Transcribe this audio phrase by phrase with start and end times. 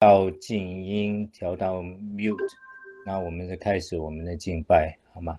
[0.00, 2.34] 到静音，调到 mute，
[3.04, 5.38] 那我们再开始我们的敬拜，好吗？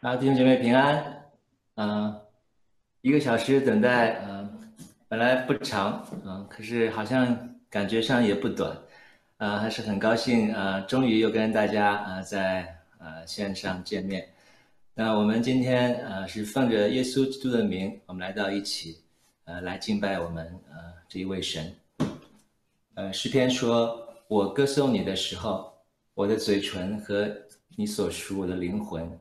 [0.00, 1.22] 啊，弟兄姐妹平安。
[1.76, 2.20] 嗯、
[3.00, 4.74] 一个小时等待，嗯、
[5.06, 8.76] 本来不长，嗯、可是好像感觉上也不短，
[9.36, 14.28] 啊、还是很高兴，啊、终于又跟大家啊、在呃线上见面。
[14.94, 19.00] 那我们今天呃是奉着耶稣基督的名，我们来到一起。
[19.48, 21.74] 呃，来敬拜我们呃这一位神。
[22.92, 25.72] 呃，诗篇说：“我歌颂你的时候，
[26.12, 27.34] 我的嘴唇和
[27.74, 29.18] 你所属我的灵魂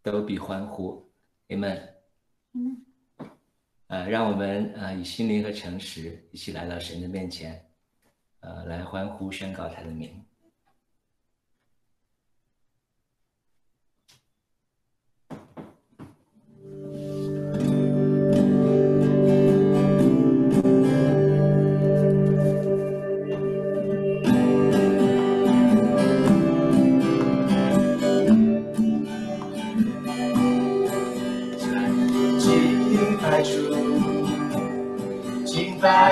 [0.00, 1.04] 都必欢呼。”
[1.50, 1.80] Amen。
[2.52, 2.84] 嗯。
[3.88, 7.60] 呃，让我们呃以心灵和诚实一起来到神的面前，
[8.38, 10.24] 呃，来欢呼宣告他的名。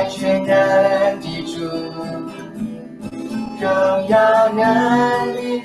[0.02, 0.50] 在全能
[1.20, 1.60] 的主，
[3.60, 3.68] 荣
[4.08, 5.62] 耀能力，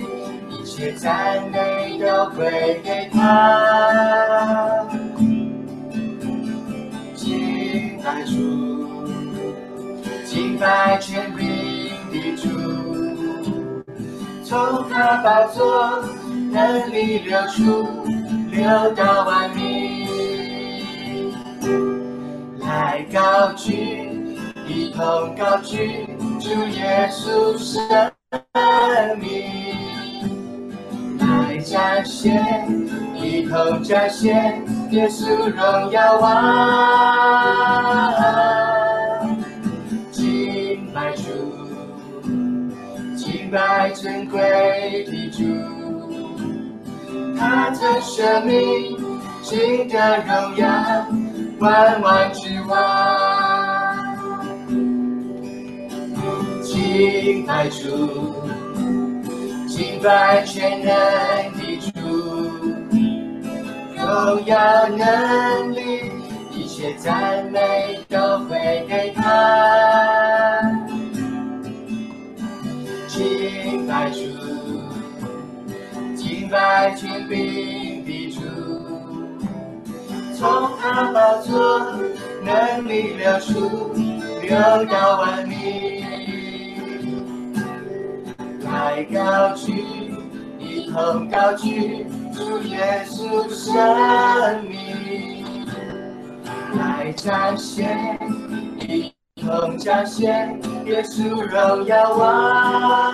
[0.52, 4.86] 一切赞美都归给他。
[7.16, 9.10] 敬拜主，
[10.24, 12.48] 敬拜权柄的主，
[14.44, 16.00] 从他宝座
[16.52, 17.88] 能力流出，
[18.52, 20.06] 流到万民。
[22.60, 24.07] 来高举，
[24.68, 26.06] 一同高举
[26.40, 27.82] 主耶稣生
[29.18, 29.46] 命，
[31.20, 32.68] 来彰显，
[33.16, 36.28] 一同彰显耶稣荣耀王。
[40.12, 41.24] 敬拜主，
[43.16, 45.46] 敬拜尊贵的主，
[47.40, 48.98] 他的生命，
[49.42, 50.68] 尽得荣耀。
[51.60, 52.78] 万万之王，
[56.88, 58.34] 敬拜主，
[59.68, 60.88] 敬拜全能
[61.58, 61.92] 的主，
[63.98, 66.10] 荣耀能力，
[66.50, 69.22] 一切赞美都归给他。
[73.08, 74.20] 敬拜主，
[76.16, 77.98] 敬拜权柄。
[80.40, 81.82] 从他宝座
[82.46, 83.92] 能力流出，
[84.48, 86.07] 荣耀万民。
[88.72, 89.84] 来高举，
[90.60, 93.74] 一同高举主耶稣生
[94.64, 95.66] 命，
[96.78, 98.20] 来彰显，
[98.80, 99.12] 一
[99.42, 103.14] 同彰显耶稣荣耀王，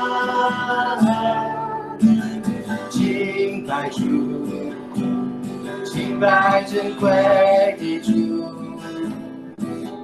[2.89, 4.01] 敬拜主。
[5.85, 7.11] 敬拜尊贵
[7.77, 8.11] 的主，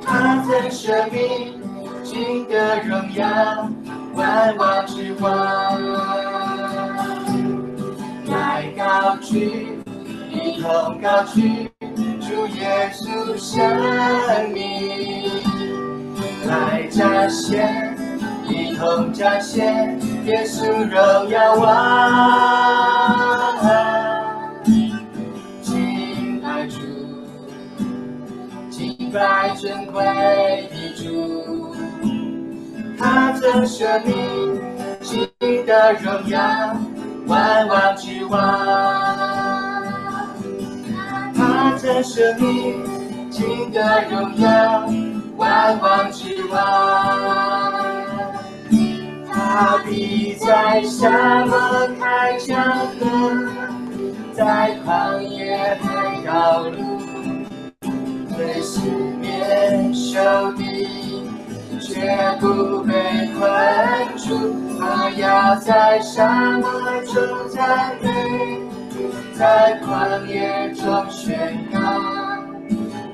[0.03, 1.59] 他的生命，
[2.03, 3.67] 尽得荣耀，
[4.19, 5.31] 万王之王。
[8.27, 9.79] 来高举，
[10.29, 11.71] 一同高举，
[12.19, 13.57] 主耶稣生
[14.51, 15.31] 命，
[16.47, 17.97] 来彰显，
[18.45, 21.69] 一同彰显，耶稣荣耀王。
[28.69, 30.03] 敬拜尊贵
[30.69, 31.58] 的主，
[32.99, 34.61] 他的生命，
[35.01, 36.75] 尽得荣耀，
[37.27, 38.39] 万王之王。
[41.33, 42.83] 他的生命，
[43.29, 44.85] 尽得荣耀，
[45.37, 46.59] 万王之王。
[49.31, 51.57] 他必在沙漠
[51.99, 52.61] 开江
[52.99, 53.05] 河，
[54.33, 56.99] 在旷野开道路。
[58.37, 58.81] 对四
[59.21, 60.63] 面受敌，
[61.89, 62.93] 却不被
[63.33, 63.49] 困
[64.15, 64.53] 住。
[64.79, 66.69] 他要在沙漠
[67.03, 68.07] 中赞美，
[69.33, 71.79] 在旷野中宣告：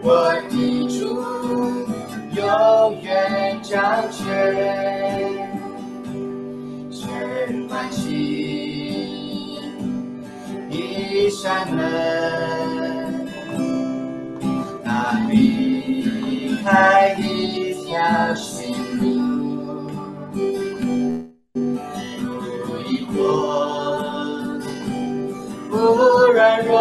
[0.01, 1.23] 我的主
[2.35, 5.47] 永远掌权，
[6.91, 8.11] 全关心
[10.69, 11.79] 一扇门。
[14.83, 19.05] 他避开一条新路，
[20.33, 20.39] 不
[22.89, 24.59] 疑惑，
[25.69, 25.75] 不
[26.33, 26.73] 软弱，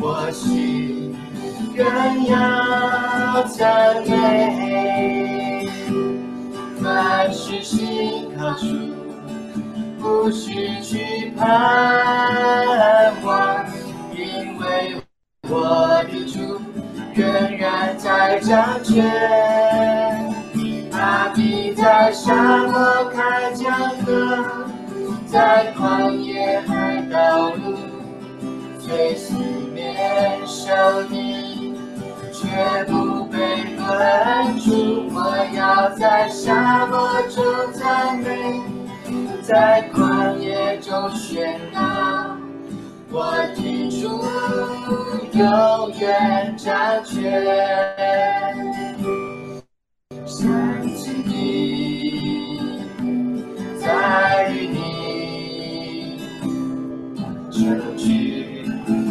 [0.00, 1.14] 我心
[1.76, 1.86] 更
[2.26, 5.68] 要赞美。
[6.82, 8.66] 凡事心靠主，
[10.00, 13.64] 不需去盼望，
[14.12, 15.00] 因为
[15.48, 16.58] 我的主
[17.16, 19.02] 仍然在掌权。
[20.90, 23.72] 他必在沙漠开江
[24.04, 24.44] 河，
[25.26, 27.74] 在旷野开道路，
[28.78, 29.32] 虽四
[29.74, 30.74] 面受
[31.04, 31.74] 敌，
[32.32, 33.38] 却不被
[33.76, 35.08] 困住。
[35.10, 37.42] 我要在沙漠中
[37.72, 38.60] 赞美，
[39.42, 41.80] 在旷野中宣告，
[43.10, 44.18] 我的主
[45.36, 47.14] 永远掌权。
[53.78, 54.78] 在于你，
[57.50, 57.58] 求
[57.98, 58.64] 去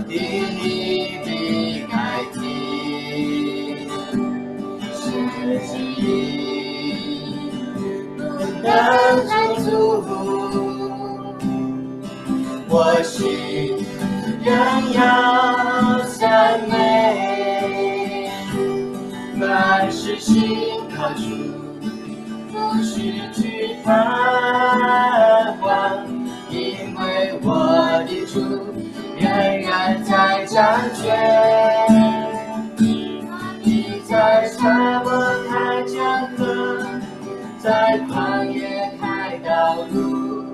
[0.08, 0.14] 定
[0.62, 0.64] 你
[1.24, 1.28] 的
[1.92, 1.94] 代
[2.34, 2.36] 替，
[4.96, 5.00] 是
[5.68, 6.04] 旨意
[8.18, 8.22] 不
[8.64, 8.66] 能
[9.28, 9.32] 满
[9.64, 9.70] 足，
[12.68, 12.74] 我
[13.04, 13.14] 心
[14.44, 14.48] 仍
[14.94, 15.00] 要
[16.70, 18.30] 美，
[19.40, 21.22] 凡事信靠主。
[22.52, 23.94] 不失去盼
[25.62, 26.06] 望，
[26.50, 28.40] 因为我的主
[29.18, 29.30] 仍
[29.62, 31.04] 然在掌权。
[32.78, 35.10] 你在沙漠
[35.50, 36.78] 开江河，
[37.60, 40.46] 在旷野开道路，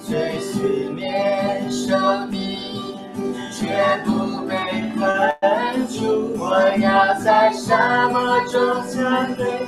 [0.00, 1.96] 虽四面受
[2.30, 2.94] 敌，
[3.50, 3.66] 却
[4.04, 4.54] 不被
[5.02, 6.36] 困住。
[6.38, 9.66] 我要在沙漠中赞美。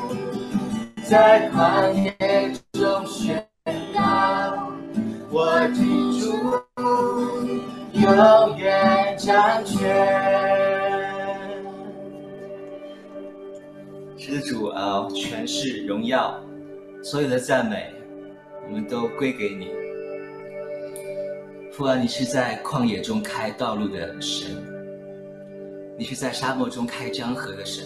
[1.04, 3.46] 在旷野中宣
[3.92, 4.00] 告，
[5.30, 5.68] 我的
[6.18, 6.24] 主
[7.92, 9.76] 永远掌权。
[14.16, 16.34] 是的，主啊，全是荣耀，
[17.02, 17.92] 所有的赞美，
[18.66, 19.68] 我们都归给你。
[21.70, 24.56] 父啊，你是在旷野中开道路的神，
[25.96, 27.84] 你是在沙漠中开江河的神。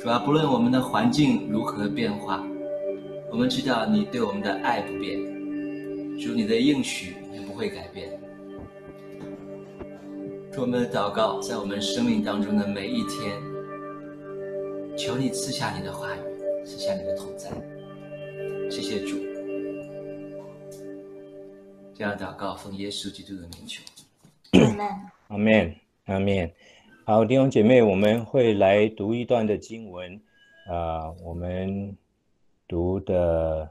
[0.00, 2.42] 主要，不论我们的环境如何变化，
[3.30, 5.18] 我们知道你对我们的爱不变，
[6.18, 8.08] 主你的应许也不会改变。
[10.52, 13.38] 主，我们的祷告在我们生命当中的每一天，
[14.96, 16.18] 求你赐下你的话语，
[16.64, 17.50] 赐下你的同在。
[18.70, 19.16] 谢谢主，
[21.94, 23.82] 这样祷告奉耶稣基督的名求。
[25.28, 25.74] 阿门，
[26.06, 26.50] 阿门。
[27.08, 30.20] 好，弟兄姐妹，我们会来读一段的经文，
[30.66, 31.96] 啊、我们
[32.66, 33.70] 读的，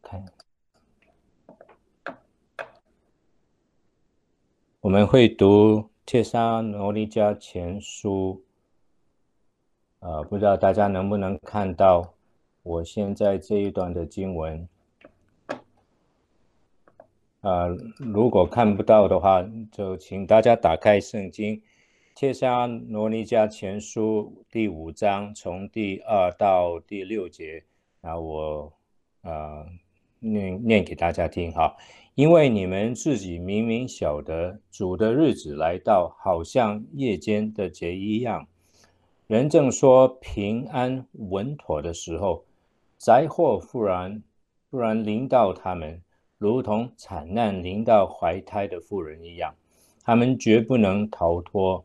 [0.00, 0.24] 看，
[4.80, 8.42] 我们会读《帖撒罗尼迦前书》，
[10.08, 12.14] 啊，不知道大家能不能看到
[12.62, 14.66] 我现在这一段的经文。
[17.44, 17.68] 呃，
[17.98, 21.54] 如果看不到的话，就请大家打开圣经
[22.14, 27.62] 《帖撒罗尼迦前书》第五章，从第二到第六节。
[28.00, 28.72] 然后我
[29.20, 29.66] 啊
[30.20, 31.76] 念念给大家听哈，
[32.14, 38.46] 因为你们自己明明晓得，主的日子来到，好像夜间的贼一样。
[39.26, 42.42] 人正说平安稳妥的时候，
[42.96, 44.22] 灾祸忽然
[44.70, 46.00] 忽然临到他们。
[46.38, 49.54] 如同惨难临到怀胎的妇人一样，
[50.02, 51.84] 他们绝不能逃脱。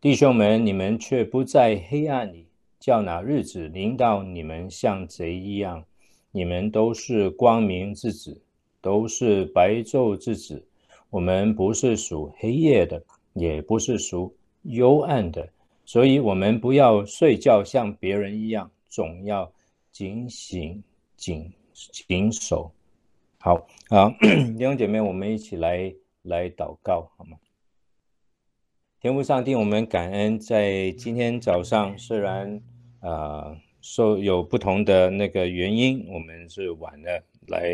[0.00, 2.46] 弟兄们，你们却不在黑暗里，
[2.80, 5.84] 叫那日子临到你们像贼一样。
[6.30, 8.40] 你们都是光明之子，
[8.80, 10.64] 都是白昼之子。
[11.10, 13.02] 我们不是属黑夜的，
[13.34, 15.46] 也不是属幽暗的，
[15.84, 19.52] 所以我们不要睡觉，像别人一样，总要
[19.90, 20.82] 警醒、
[21.16, 22.72] 警警守。
[23.44, 24.08] 好啊，
[24.56, 27.36] 弟兄姐妹，我们一起来来祷告，好吗？
[29.00, 32.62] 天父上帝，我们感恩，在今天早上，虽然
[33.00, 37.64] 啊受有不同的那个原因，我们是晚了来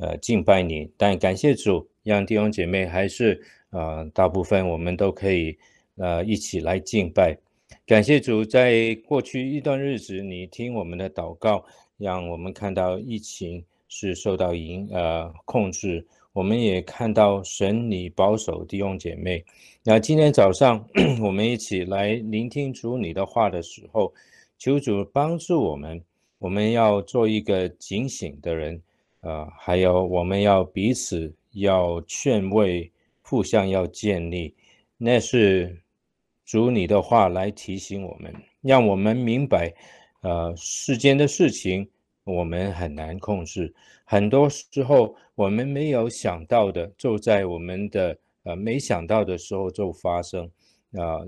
[0.00, 3.40] 呃敬拜你，但感谢主，让弟兄姐妹还是
[3.70, 5.56] 啊、呃、大部分我们都可以
[5.94, 7.38] 呃一起来敬拜。
[7.86, 11.64] 感谢主，在过去一段日子，你听我们的祷告，
[11.98, 13.64] 让我们看到疫情。
[13.88, 19.44] 是受到影呃控制，我们也看到神你保守弟兄姐妹。
[19.82, 20.86] 那今天早上
[21.20, 24.12] 我们一起来聆听主你的话的时候，
[24.58, 26.02] 求主帮助我们，
[26.38, 28.80] 我们要做一个警醒的人，
[29.20, 32.90] 呃，还有我们要彼此要劝慰，
[33.22, 34.54] 互相要建立，
[34.98, 35.80] 那是
[36.44, 39.72] 主你的话来提醒我们，让我们明白，
[40.20, 41.88] 呃，世间的事情
[42.28, 50.44] 我们很难控制，很多时候我们没有想到的，就在我们的呃没想到的时候就发生，
[50.92, 51.24] 啊、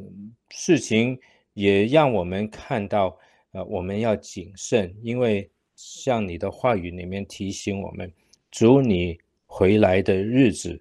[0.50, 1.18] 事情
[1.54, 3.16] 也让我们看到，
[3.52, 8.12] 呃，我们要谨慎，因为像你的话语里面提醒我们，
[8.50, 10.80] 主你回来的日子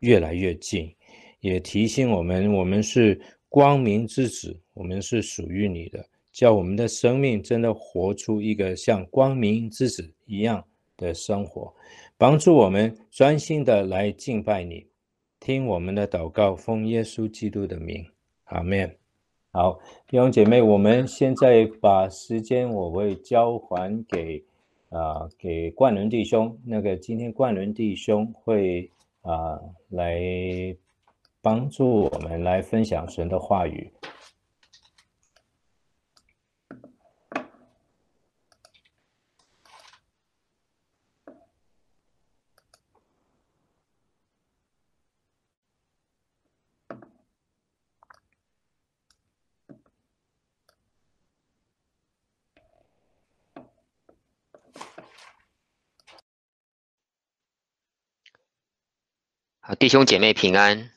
[0.00, 0.92] 越来越近。
[1.40, 10.64] 也提醒我们，我们是光明之子，我们是属于你的，叫我们的生命真的活出一个像光明之子一样
[10.96, 11.74] 的生活，
[12.16, 14.86] 帮助我们专心的来敬拜你，
[15.38, 18.06] 听我们的祷告，奉耶稣基督的名，
[18.44, 18.96] 阿门。
[19.52, 24.44] 好，弟兄姐妹，我们现在把时间我会交还给
[24.88, 28.90] 啊、给冠伦弟兄，那个今天冠伦弟兄会
[29.22, 30.76] 啊、来。
[31.42, 33.90] 帮助我们来分享神的话语。
[59.78, 60.90] 弟兄姐妹平安。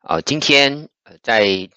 [0.00, 1.70] 呃，今天呃在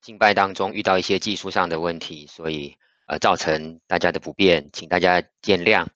[0.00, 5.86] 敬拜当中遇到一些技术上的问题，所以呃造成大家的不便，请大家见谅。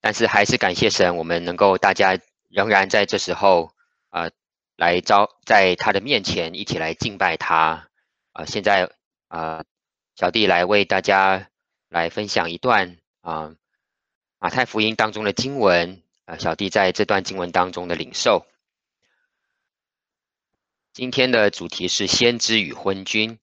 [0.00, 3.72] 但是还是感谢神，我们能够大家仍然在这时候
[4.10, 4.30] 啊、
[4.78, 7.90] 来招在他的面前一起来敬拜他。
[8.32, 8.88] 啊、现在
[9.26, 9.64] 啊、
[10.14, 11.50] 小弟来为大家
[11.88, 13.56] 来分享一段啊、
[14.38, 18.46] 马太福音当中的经文啊、小弟在这段经文当中的领受。
[20.92, 23.40] 今天的主题是先知与昏君。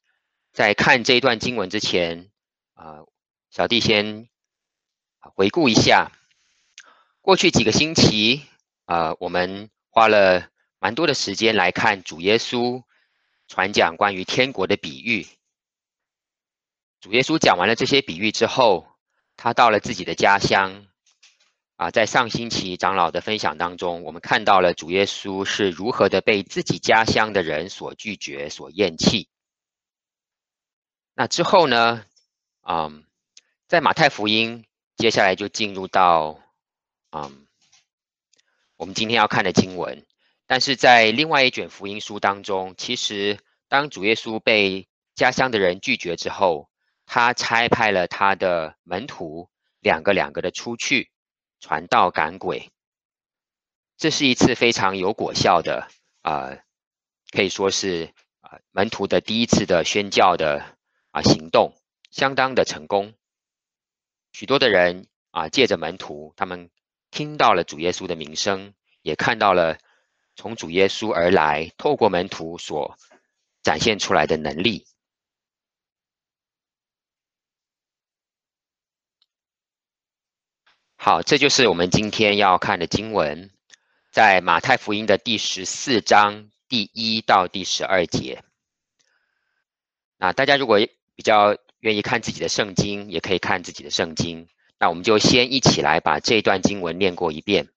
[0.53, 2.31] 在看这一段经文之前，
[2.75, 3.03] 啊，
[3.51, 4.29] 小弟先
[5.19, 6.13] 回顾一下
[7.19, 8.45] 过去几个星期，
[8.85, 10.49] 啊，我们花了
[10.85, 12.83] 蛮多的时间来看主耶稣
[13.47, 15.25] 传讲关于天国的比喻。
[17.01, 18.87] 主耶稣讲完了这些比喻之后，
[19.35, 20.85] 他到了自己的家乡。
[21.77, 29.27] 啊，在上星期长老的分享当中，我们看到了主耶稣是如何的被自己家乡的人所拒绝、所厌弃。
[31.15, 32.05] 那之后呢？
[32.61, 33.07] 嗯，
[33.67, 36.39] 在马太福音，接下来就进入到
[37.09, 37.47] 嗯，
[38.75, 40.05] 我们今天要看的经文。
[40.47, 46.69] 但是在另外一卷福音书当中，其实当主耶稣被家乡的人拒绝之后，
[47.05, 49.49] 他差派了他的门徒
[49.79, 51.11] 两个两个的出去。
[51.61, 52.69] 传道赶鬼，
[53.97, 55.87] 这是一次非常有果效的
[56.21, 56.51] 啊、
[57.31, 60.77] 可以说是啊、门徒的第一次的宣教的
[61.09, 61.73] 啊、行动，
[62.11, 63.15] 相当的成功。
[64.31, 66.69] 许多的人啊、借着门徒，他们
[67.09, 69.79] 听到了主耶稣的名声，也看到了
[70.35, 72.97] 从主耶稣而来，透过门徒所
[73.63, 74.85] 展现出来的能力。
[80.97, 83.51] 好，这就是我们今天要看的经文，
[84.11, 88.43] 在马太福音的第十四章第一到第十二节。
[90.17, 90.79] 那大家如果
[91.13, 94.47] 比较愿意看自己的圣经，也可以看自己的圣经。
[94.79, 97.69] 那我们就先一起来把这段经文念过一遍。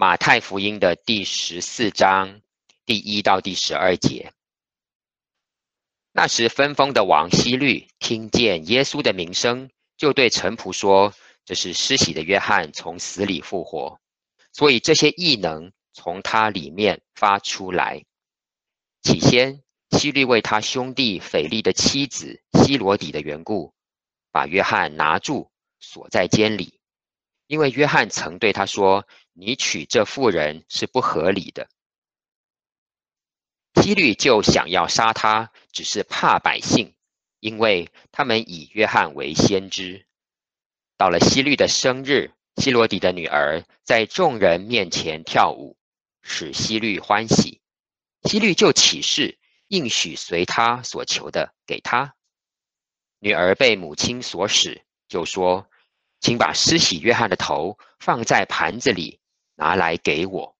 [0.00, 2.40] 马太福音的第十四章
[2.86, 4.32] 第一到第十二节。
[6.12, 11.12] 那时分封的王希律听见耶稣的名声，就对臣仆说。
[11.44, 13.98] 这是施洗的约翰从死里复活，
[14.52, 18.04] 所以这些异能从他里面发出来。
[19.02, 23.74] 起先，希律为他兄弟腓力的妻子希罗底的缘故，
[24.30, 25.50] 把约翰拿住
[25.80, 26.78] 锁在监里，
[27.48, 29.08] 因为约翰曾对他说
[29.38, 31.68] ：“你娶这妇人是不合理的。”
[33.80, 36.94] 希律就想要杀他，只是怕百姓，
[37.38, 40.06] 因为他们以约翰为先知。
[40.96, 45.78] 到了希律的生日，希罗底的女儿在众人面前跳舞，
[46.22, 47.60] 使希律欢喜。
[48.24, 52.16] 希律就起誓，应许随他所求的给他。
[53.20, 55.70] 女儿被母亲所使，就说
[56.18, 59.17] ：“请把施洗约翰的头放在盘子里，
[59.58, 60.56] 拿来给我。”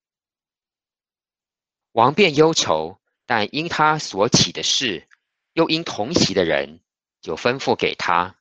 [1.92, 5.08] 王便忧愁，但因他所起的事，
[5.52, 6.80] 又因同席的人，
[7.20, 8.36] 就吩咐给他。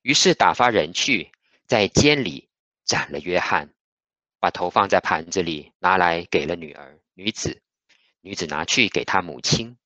[0.00, 1.30] 于是打发人去，
[1.66, 2.48] 在监里
[2.84, 3.74] 斩了约翰，
[4.40, 7.62] 把头放在盘子里，拿来给了女儿女子。
[8.20, 9.76] 女子拿去给他母亲。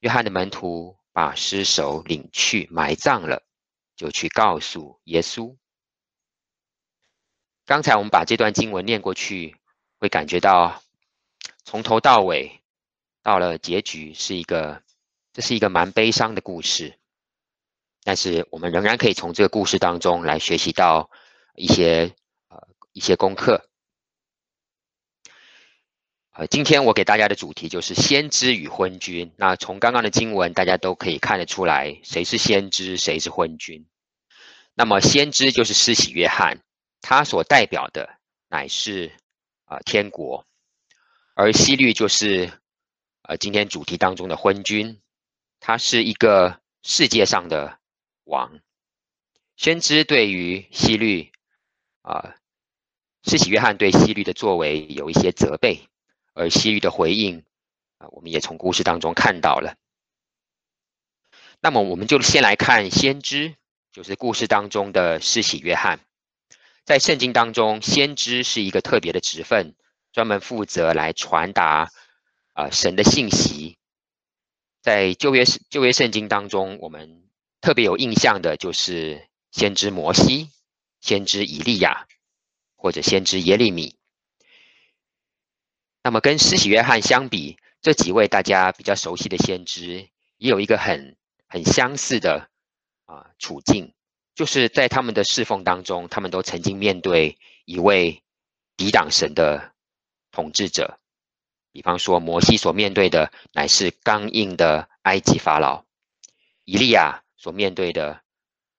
[0.00, 3.42] 约翰的门徒把尸首领去埋葬了，
[3.96, 5.56] 就去告诉耶稣。
[7.66, 9.56] 刚才我们把这段经文念过去，
[9.98, 10.80] 会感觉到
[11.64, 12.60] 从头到尾，
[13.24, 14.82] 到了结局是一个，
[15.32, 16.96] 这是一个蛮悲伤的故事。
[18.04, 21.10] 但是我们仍然可以从这个故事当中来学习到
[21.56, 22.14] 一些
[22.48, 23.68] 呃一些功课。
[26.34, 29.32] 呃，今天我给大家的主题就是先知与昏君。
[29.36, 33.84] 那从刚刚的经文，大家都可以看得出来，谁是先知，谁是昏君。
[34.74, 36.60] 那么先知就是施洗约翰，
[37.08, 39.12] 他所代表的乃是
[39.66, 40.44] 啊、天国，
[41.34, 42.50] 而希律就是
[43.22, 45.00] 呃今天主题当中的昏君，
[45.60, 47.78] 他是一个世界上的。
[48.24, 48.58] 王，
[49.56, 51.30] 先知对于希律
[52.02, 52.34] 啊，
[53.22, 55.88] 施洗约翰对希律的作为有一些责备，
[56.34, 57.44] 而希律的回应
[57.98, 59.76] 啊，我们也从故事当中看到了。
[61.60, 63.54] 那么，我们就先来看先知，
[63.92, 66.00] 就是故事当中的施洗约翰。
[66.86, 69.74] 在圣经当中，先知是一个特别的职分，
[70.12, 71.90] 专门负责来传达
[72.52, 73.76] 啊神的信息。
[74.82, 77.24] 在旧约旧约圣经当中，我们
[77.60, 80.48] 特别有印象的就是先知摩西、
[81.00, 82.06] 先知以利亚，
[82.76, 83.96] 或者先知耶利米。
[86.04, 91.16] 那么跟施洗约翰相比，这几位大家比较熟悉的先知，也有一个很
[91.48, 92.48] 很相似的
[93.06, 93.92] 啊处境，
[94.36, 98.22] 就是在他们的侍奉当中，他们都曾经面对一位
[98.76, 99.72] 抵挡神的
[100.30, 101.00] 统治者。
[101.72, 105.84] 比方说，摩西所面对的乃是刚硬的埃及法老，
[106.62, 107.24] 以利亚。
[107.38, 108.22] 所面对的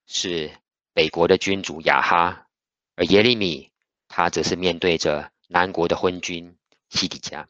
[0.08, 0.52] 是
[0.92, 2.48] 北国的君主亚哈，
[2.96, 3.72] 而耶利米
[4.10, 6.58] 他则是面对着南国的昏君
[6.90, 7.48] 西底家。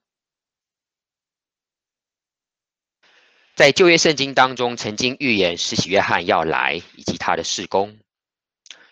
[3.56, 7.98] 在旧约圣经当中，曾经预言施洗约翰要来以及他的事工。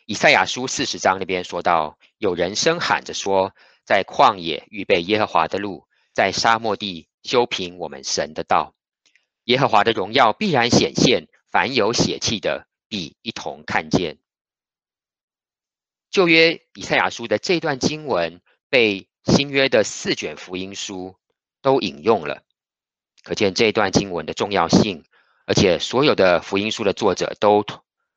[0.05, 8.75] 以赛亚书四十章那边说到，有人声喊着说，在旷野预备耶和华的路，在沙漠地修平我们神的道，
[9.45, 11.27] 耶和华的荣耀必然显现。
[11.51, 14.17] 凡有血气的，必一同看见。
[16.11, 21.15] 旧约以赛亚书的这段经文，被新约的四卷福音书
[21.61, 22.43] 都引用了，
[23.23, 25.05] 可见这段经文的重要性。
[25.45, 27.65] 而且，所有的福音书的作者都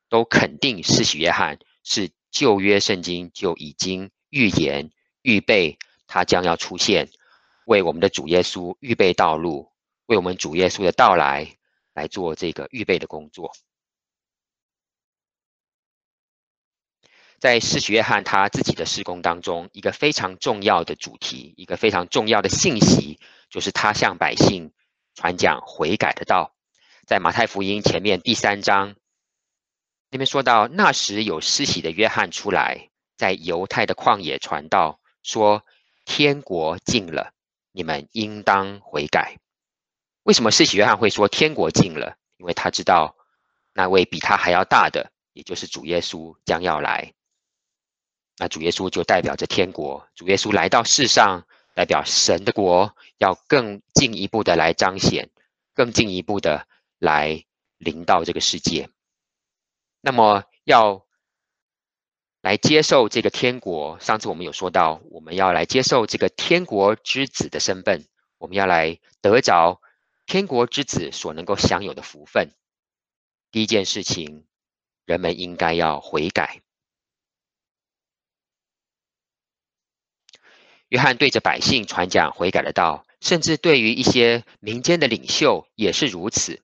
[0.09, 4.91] 都肯定，是许约翰是旧约圣经就已经预言、
[5.23, 7.09] 预备他将要出现，
[7.65, 9.73] 为我们的主耶稣预备道路，
[10.05, 11.55] 为我们主耶稣的到来。
[11.95, 13.51] 来做这个预备的工作。
[17.39, 24.71] 在施洗约翰他自己的事工当中，一个非常重要的主题，一个非常重要的信息，就是他向百姓
[25.13, 26.55] 传讲悔改的道。
[27.05, 28.95] 在马太福音前面第三章
[30.11, 35.63] 那边说到，那时有施洗的约翰出来，在犹太的旷野传道，说
[36.05, 37.31] 天国近了，
[37.71, 39.37] 你们应当悔改。
[40.23, 42.15] 为什么施洗约翰会说天国近了？
[42.37, 43.15] 因为他知道
[43.73, 47.13] 那位比他还要大的，也就是主耶稣将要来。
[48.37, 51.45] 那主耶稣就代表着天国，主耶稣来到世上，
[51.75, 55.29] 代表神的国要更进一步的来彰显，
[55.75, 56.65] 更进一步的
[56.97, 57.43] 来
[57.77, 58.89] 临到这个世界。
[60.01, 61.05] 那么要
[62.41, 68.07] 来接受这个天国，上次我们有说到，我们要来接受这个天国之子的身份，
[68.37, 69.81] 我们要来得着。
[70.25, 72.53] 天国之子所能够享有的福分，
[73.49, 74.45] 第一件事情，
[75.05, 76.61] 人们应该要悔改。
[80.89, 86.61] 约翰对着百姓传讲悔改的道，甚至对于一些民间的领袖也是如此。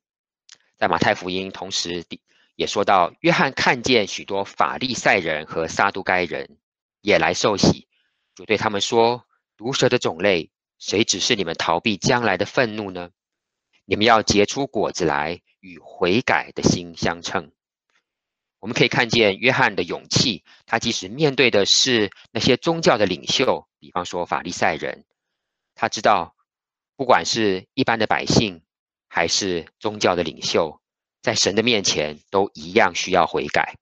[0.77, 2.05] 在马太福音，同时
[2.55, 6.57] 也说到，约翰看见许多法利赛人和撒都该人
[7.01, 7.87] 也来受洗，
[8.33, 9.25] 就对他们说
[9.57, 13.09] ：“毒蛇的种类，谁指示你们逃避将来的愤怒呢？”
[13.87, 17.51] 你们要结出果子来，与悔改的心相称。
[18.59, 25.05] 我们可以看见约翰的勇气，他即使面对的是那些宗教的领袖，比方说法利赛人，
[25.75, 26.35] 他知道，
[26.95, 28.63] 不管是一般的百姓，
[29.07, 30.81] 还是宗教的领袖，
[31.25, 33.75] 在神的面前都一样需要悔改。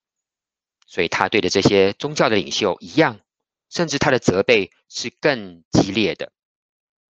[0.87, 3.19] 所以他对着这些宗教的领袖一样，
[3.69, 6.31] 甚至他的责备是更激烈的，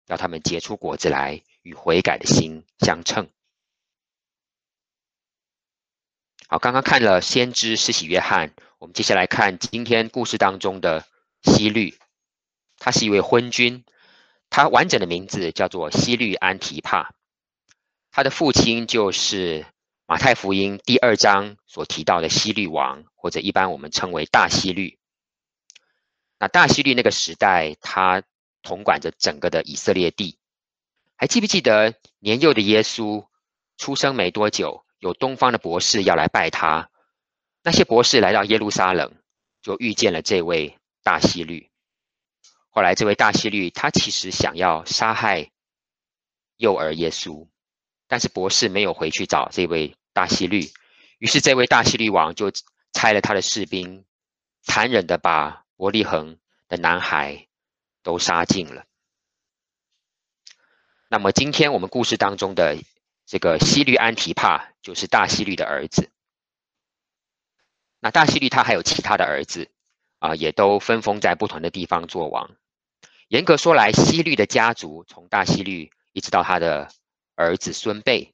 [0.07, 1.41] 要他们结出果子来。
[1.61, 3.29] 与悔改的心相称。
[6.47, 11.05] 好，刚刚看了先知施洗约翰，我们接下来看今天故事当中的
[11.43, 11.99] 希律，
[12.77, 13.83] 他是一位昏君，
[14.49, 17.11] 他完整的名字叫做希律安提帕，
[18.09, 19.65] 他的父亲就是
[20.09, 24.97] 马太福音第二章所提到的希律王，或者一般我们称为大希律。
[26.39, 28.23] 那大希律那个时代，他
[28.63, 30.39] 统管着整个的以色列地，
[31.15, 33.27] 还记不记得年幼的耶稣
[33.77, 34.83] 出生没多久？
[34.97, 36.89] 有东方的博士要来拜他，
[37.61, 39.13] 那些博士来到耶路撒冷，
[39.61, 41.69] 就遇见了这位大希律。
[42.71, 45.51] 后来，这位大希律他其实想要杀害
[46.57, 47.47] 幼儿耶稣，
[48.07, 50.69] 但是博士没有回去找这位大希律，
[51.19, 52.51] 于是这位大希律王就
[52.91, 54.03] 差了他的士兵，
[54.63, 57.47] 残忍的把伯利恒的男孩
[58.03, 58.83] 都杀尽了。
[61.07, 62.75] 那么，今天我们故事当中的。
[63.25, 66.09] 这个希律安提帕就是大希律的儿子。
[67.99, 69.69] 那大希律他还有其他的儿子
[70.17, 72.49] 啊，也都分封在不同的地方做王。
[73.27, 76.89] 严格说来，希律的家族从大希律一直到他的
[77.35, 78.33] 儿子孙辈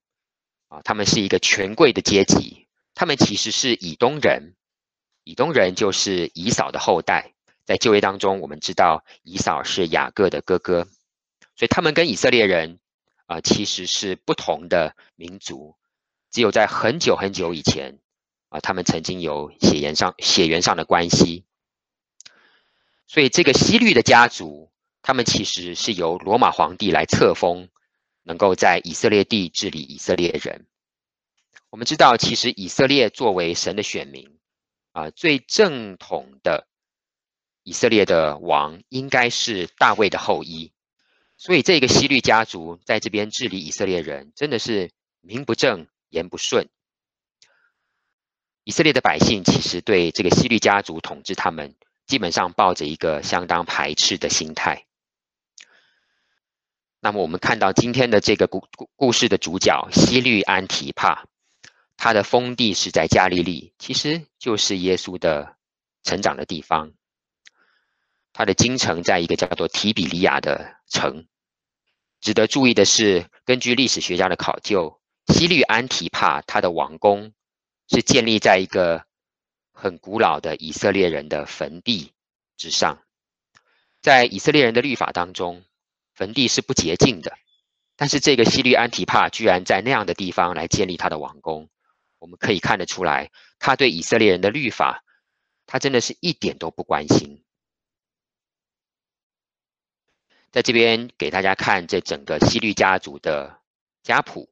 [0.76, 2.68] 啊，他们是一个权贵的阶级。
[2.94, 4.56] 他们其实是以东人，
[5.24, 7.34] 以东人就是以扫的后代。
[7.64, 10.84] 在旧约当中，我们知道以扫是雅各的哥哥，
[11.56, 12.80] 所以他们跟以色列人。
[13.28, 15.76] 啊、其实是不同的民族，
[16.30, 17.98] 只有在很久很久以前，
[18.50, 21.44] 啊、他们曾经有血缘上血缘上的关系。
[23.08, 24.70] 所以这个希律的家族，
[25.02, 27.70] 他们其实是由罗马皇帝来册封，
[28.26, 30.66] 能够在以色列地治理以色列人。
[31.70, 34.38] 我们知道，其实以色列作为神的选民，
[34.94, 36.68] 啊、最正统的
[37.64, 40.74] 以色列的王应该是大卫的后裔。
[41.38, 46.70] 所以，这个希律家族在这边治理以色列人，真的是名不正言不顺。
[48.64, 51.76] 以色列的百姓其实对这个希律家族统治他们，
[52.08, 54.86] 基本上抱着一个相当排斥的心态。
[57.06, 61.26] 那么，我们看到今天的这个故故故事的主角希律安提帕，
[61.98, 65.56] 他的封地是在加利利，其实就是耶稣的
[66.02, 66.94] 成长的地方。
[68.34, 71.28] 他的京城在一个叫做提比利亚的城。
[72.22, 77.34] 值得注意的是，根据历史学家的考究，希律安提帕他的王宫
[77.88, 79.06] 是建立在一个
[79.72, 82.14] 很古老的以色列人的坟地
[82.58, 82.98] 之上。
[84.02, 85.64] 在以色列人的律法当中，
[86.16, 87.38] 坟地是不洁净的。
[87.98, 91.70] 但是这个希律安提帕居然在那样的地方来建立他的王宫，
[92.20, 95.04] 我们可以看得出来，他对以色列人的律法，
[95.66, 97.44] 他真的是一点都不关心。
[100.52, 103.60] 在这边给大家看这整个希律家族的
[104.04, 104.50] 家谱，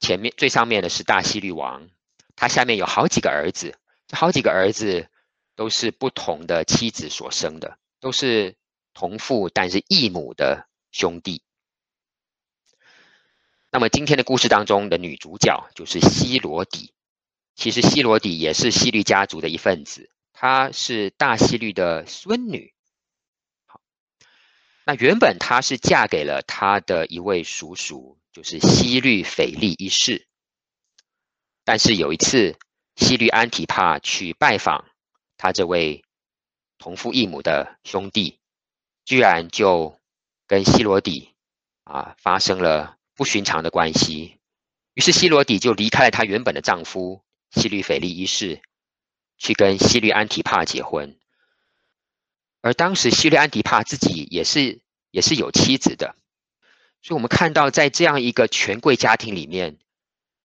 [0.00, 1.88] 前面最上面的是大希律王，
[2.36, 5.08] 他下面有好几个儿子，这好几个儿子
[5.54, 8.56] 都是不同的妻子所生的，都是
[8.94, 11.42] 同父但是异母的兄弟。
[13.70, 16.92] 那么今天的故事当中的女主角就是希罗底，
[17.54, 22.74] 其实希罗底也是希律家族的一份子，她是大希律的孙女。
[23.66, 23.80] 好
[24.84, 30.28] 那原本她是嫁给了她的一位叔叔，就是希律斐利一世。
[31.64, 32.58] 但是有一次，
[32.96, 34.84] 西律安提帕去拜访
[35.38, 36.04] 他这位
[36.76, 38.38] 同父异母的兄弟，
[39.04, 39.98] 居然就
[40.46, 41.34] 跟希罗底
[41.84, 44.38] 啊发生了不寻常的关系。
[44.94, 48.60] 于是希罗底就离开了她原本的丈夫希律斐利一世，
[49.38, 51.18] 去跟希律安提帕结婚。
[52.60, 56.14] 而当时希律安提帕自己也是也是有妻子的，
[57.02, 59.78] 所以我们看到在这样一个权贵家庭里面，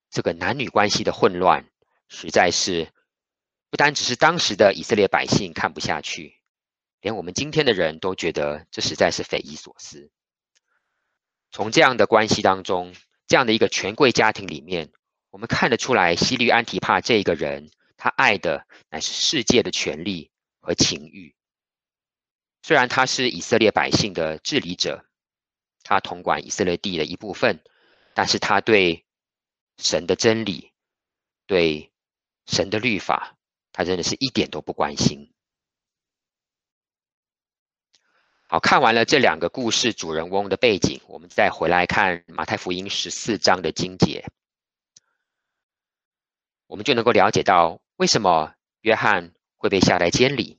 [0.10, 1.66] 这个男女关系的混乱，
[2.08, 2.88] 实在是
[3.70, 6.35] 不单只是当时的以色列百姓看不下去，
[7.06, 10.10] 连我们今天的人都觉得这实在是匪夷所思。
[11.52, 12.96] 从这样的关系当中，
[13.28, 14.92] 这样的一个权贵家庭里面，
[15.30, 21.36] 我们看得出来，希律安提帕这个人，他爱的乃是世界的权力和情欲。
[22.64, 25.06] 虽然他是以色列百姓的治理者，
[25.84, 27.64] 他统管以色列地的一部分，
[28.16, 29.06] 但是他对
[29.78, 30.72] 神的真理、
[31.46, 31.92] 对
[32.48, 33.38] 神的律法，
[33.72, 35.32] 他真的是一点都不关心。
[38.56, 44.24] 好，看完了这两个故事主人翁的背景，我们再回来看马太福音十四章的经节，
[46.66, 50.58] 我们就能够了解到为什么约翰会被下在监里。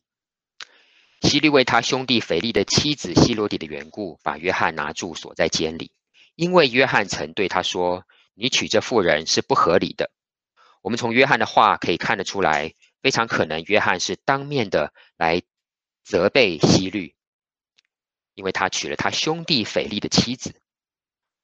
[1.23, 5.91] 希律为他兄弟腓利的妻子希罗底的缘故，把约翰拿住锁在监里，
[6.35, 8.05] 因为约翰曾对他说
[8.37, 10.11] ：“你娶这妇人是不合理的。”
[10.85, 15.41] 我们从约翰的话可以看得出来，非常可能约翰是当面的来
[16.05, 17.16] 责备希律，
[18.37, 20.61] 因为他娶了他兄弟腓力的妻子，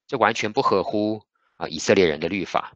[0.06, 1.24] 这完全不合乎
[1.56, 2.74] 啊以色列人的律法。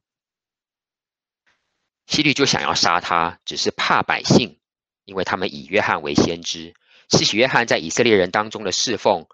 [2.06, 4.58] 希律就想要杀他，只是怕百姓，
[5.04, 6.74] 因为他们以约翰为先知，
[7.10, 9.26] 施洗约翰在以色列人当中的侍奉，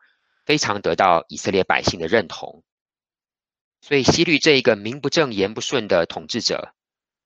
[0.45, 2.65] 非常得到以色列百姓的认同。
[3.83, 6.75] 所以希律这一个名不正言不顺的统治者，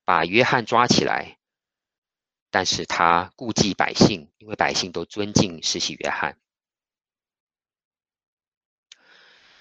[0.04, 1.38] 把约翰抓起来，
[2.50, 6.38] 但是他顾忌百姓，因为百姓都尊敬施洗约翰。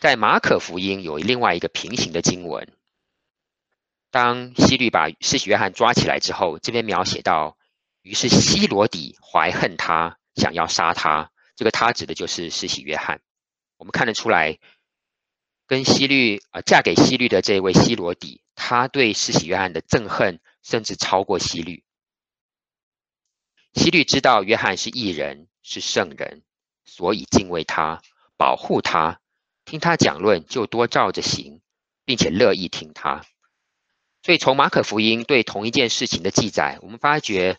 [0.05, 2.71] 在马可福音有另外一个平行的经文，
[4.11, 7.57] 当希律把施洗约翰抓起来之后，这边描写到，
[8.03, 11.31] 于是希罗底怀恨他，想要杀他。
[11.55, 13.19] 这个他指的就是施洗约翰。
[13.77, 14.59] 我们看得出来。
[15.65, 21.83] 跟希律啊，嫁给希律的这位希罗底，他对施洗约翰的憎恨甚至超过希律。
[23.73, 26.43] 希律知道约翰是异人，是圣人，
[26.83, 28.03] 所以敬畏他，
[28.37, 29.19] 保护他，
[29.65, 31.61] 听他讲论就多照着行，
[32.05, 33.25] 并且乐意听他。
[34.23, 37.57] 所以从马可福音对同一件事情的记载，我们发觉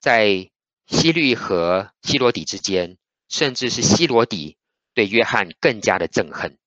[0.00, 0.50] 在
[0.86, 4.58] 希律和希罗底之间，甚至是希罗底
[4.92, 6.58] 对约翰更加的憎恨。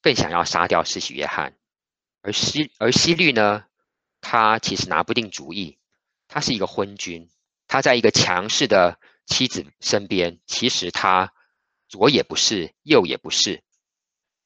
[0.00, 1.56] 更想要杀掉施洗约翰，
[2.22, 3.64] 而希而希律呢，
[4.20, 5.78] 他其实拿不定主意。
[6.26, 7.28] 他是一个昏君，
[7.68, 11.32] 他在一个强势的妻子身边，其实他
[11.92, 13.62] 左也不是，右也不是。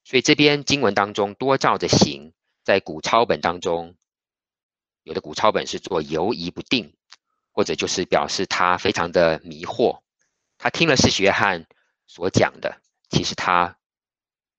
[0.02, 2.32] 所以这边经文当中多照着行，
[2.64, 3.94] 在古抄本当中，
[5.04, 6.92] 有的古抄本是做犹疑不定，
[7.52, 10.00] 或者就是表示他非常的迷惑。
[10.58, 11.68] 他听了施洗约翰
[12.08, 13.78] 所讲的，其实他。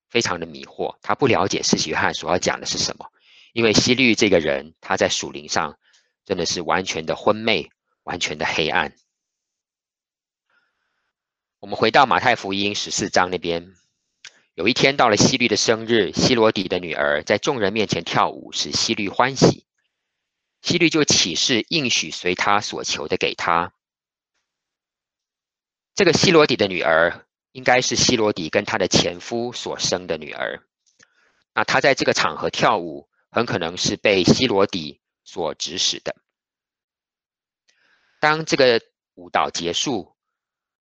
[0.08, 3.12] 非常的迷惑，他不了解施洗约翰所要讲的是什么，
[3.52, 5.78] 因为西律这个人，他在属灵上
[6.24, 7.70] 真的是完全的昏昧，
[8.04, 8.94] 完全的黑暗。
[11.60, 13.74] 我们回到马太福音十四章那边，
[14.54, 19.66] 有一天到了希律的生日，希罗底的女儿在众人面前跳舞，使希律欢喜，
[20.62, 23.72] 希律就起誓应许随他所求的给他。
[25.94, 27.24] 这个希罗底的女儿。
[27.52, 30.62] 应该是希罗底跟他的前夫所生的女儿。
[31.54, 36.14] 那她在这个场合跳舞，很可能是被希罗底所指使的。
[38.20, 38.80] 当这个
[39.14, 40.14] 舞蹈结束，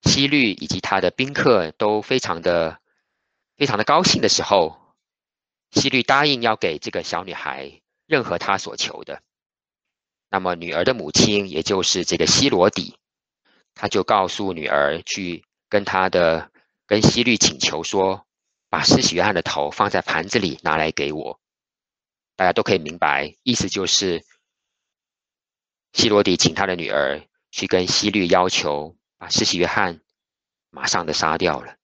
[0.07, 2.79] 希律以及他的宾客都非常的、
[3.57, 4.79] 非常的高兴的时候，
[5.71, 9.21] 希律答应要给这个小女孩任何她所求的。
[10.29, 12.97] 那么女儿的母亲，也就是这个希罗底，
[13.75, 16.49] 他就告诉女儿去跟他的。
[16.89, 18.25] 跟希律请求说，
[18.69, 21.37] 把施洗约翰的头放在盘子里拿来给我。
[22.37, 24.23] 大家都可以明白，意思就是
[25.91, 30.01] 希罗底请他的女儿去跟希律要求，把施洗约翰
[30.69, 31.75] 马上的杀掉了。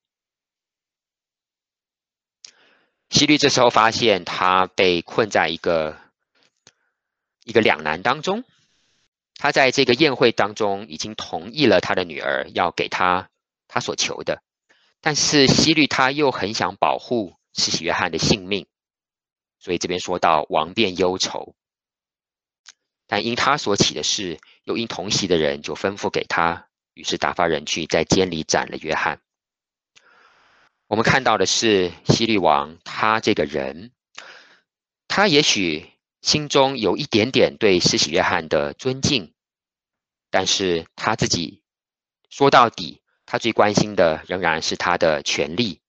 [3.10, 6.00] 希律这时候发现他被困在一个
[7.44, 8.44] 一个两难当中，
[9.36, 13.30] 他在这个宴会当中已经同意了他的女儿要给他
[13.68, 14.42] 他所求的。
[15.00, 18.68] 但是希律他又很想保护施洗约翰的性命，
[19.60, 21.56] 所以这边说到王变忧愁。
[23.06, 29.22] 但因他所起的事，又因同席的人就吩咐给他，于是打发人去在监里斩了约翰。
[30.88, 33.92] 我们看到的是希律王他这个人，
[35.08, 35.90] 他也许
[36.22, 39.34] 心中有一点点对施洗约翰的尊敬，
[40.30, 41.64] 但是他自己
[42.30, 43.02] 说到底。
[43.26, 45.82] 他最关心的仍然是他的权力，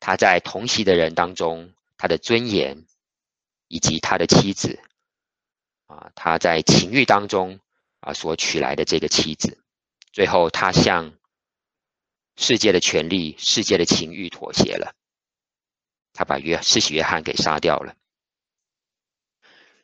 [0.00, 2.86] 他在同席的人当中，他的尊严，
[3.66, 4.80] 以及他的妻子，
[5.86, 7.60] 啊，他在情欲当中
[8.00, 9.58] 啊所娶来的这个妻子，
[10.12, 11.12] 最后他向
[12.36, 14.94] 世界的权力、世界的情欲妥协了，
[16.12, 17.94] 他把约施洗约翰给杀掉了。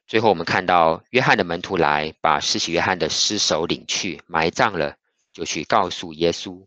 [0.06, 4.96] 最后我们看到约翰的门徒来，把施洗约翰的尸首领去埋葬了，
[5.32, 6.66] 就去告诉耶稣。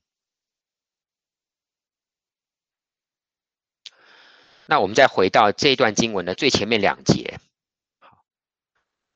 [4.66, 7.40] 那我们再回到这段经文的最前面两节。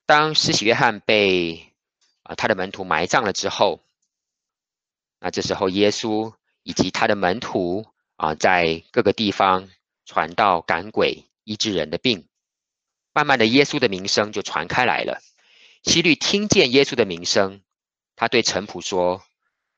[0.06, 1.74] 当施洗约翰被
[2.24, 3.82] 啊他的门徒埋葬了之后，
[5.22, 7.86] 那这时候耶稣以及他的门徒
[8.18, 9.70] 啊在各个地方
[10.06, 12.28] 传道赶鬼医治人的病，
[13.14, 15.22] 慢慢的耶稣的名声就传开来了。
[15.84, 17.62] 希律听见耶稣的名声，
[18.18, 19.24] 他对臣仆说：“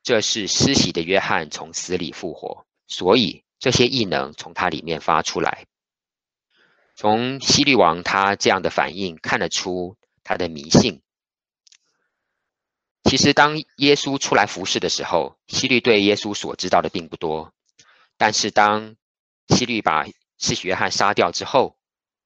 [0.02, 5.68] 这是施洗的约翰从死里复活，所以。”这些异能从他里面发出来，
[6.98, 11.02] 从希律王他这样的反应看得出他的迷信。
[13.04, 17.54] 其实，当耶稣出来服侍的时候，希律对耶稣所知道的并不多。
[18.18, 18.96] 但是，当
[19.50, 20.06] 希律把
[20.40, 21.78] 施洗约翰杀掉之后，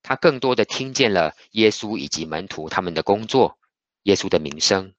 [0.04, 3.58] 他更多的听见了耶稣以及门徒他们的工作，
[4.04, 4.94] 耶稣的名声。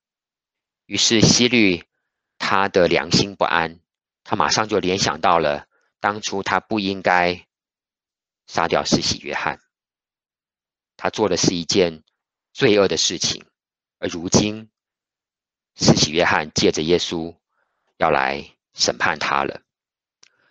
[0.86, 1.84] 于是，希律
[2.38, 3.80] 他的良心不安，
[4.24, 5.68] 他马上就联想到了
[6.00, 7.46] 当初他不应该
[8.46, 9.60] 杀掉施洗约翰，
[10.96, 12.02] 他做的是一件
[12.52, 13.46] 罪恶的事情，
[14.00, 14.68] 而如今。
[15.80, 17.34] 施洗约翰借着耶稣
[17.96, 19.62] 要来审判他了。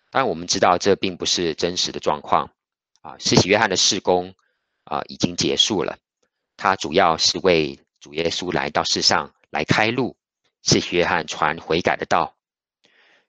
[0.09, 2.49] 但，我们知道这并不是真实的状况
[3.01, 3.17] 啊。
[3.19, 4.33] 施洗约翰的事工
[4.85, 5.97] 啊已经结束了，
[6.55, 10.15] 他主要是为主耶稣来到世上来开路，
[10.63, 12.35] 施洗约翰传悔改的道。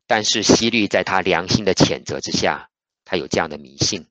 [0.07, 2.71] 但是希律在他良心的谴责之下，
[3.05, 4.07] 他有这样的迷信。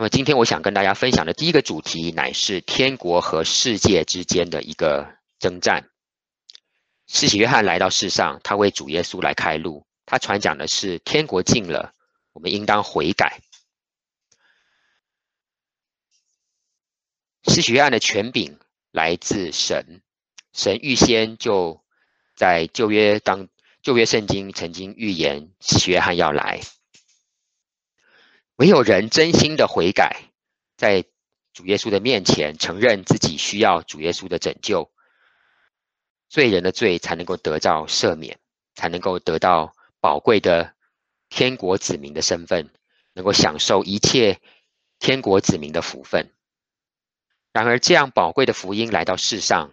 [0.00, 5.90] 那么今天我想跟大家分享的第一个主题，乃是天国和世界之间的一个征战。
[7.06, 11.92] 施洗约翰来到世上，他为主耶稣来开路，他传讲的是天国近了，
[12.32, 13.42] 我们应当悔改。
[17.42, 18.58] 施洗约翰的权柄
[18.92, 20.00] 来自神，
[20.54, 21.84] 神预先就
[22.34, 23.48] 在旧约当
[23.82, 26.62] 旧约圣经曾经预言施洗约翰要来。
[28.60, 30.20] 没有人真心的悔改，
[30.76, 31.06] 在
[31.54, 34.92] 主耶稣的面前承认自己需要主耶稣的拯救，
[36.28, 38.38] 罪人的罪才能够得到赦免，
[38.74, 40.74] 才能够得到宝贵的
[41.30, 42.70] 天国子民的身份，
[43.14, 44.42] 能够享受一切
[44.98, 46.30] 天国子民的福分。
[47.54, 49.72] 然而，这样宝贵的福音来到世上，